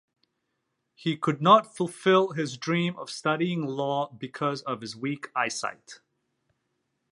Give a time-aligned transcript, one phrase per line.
[0.95, 5.99] He could not fulfill his dream of studying law because of his weak eyesight.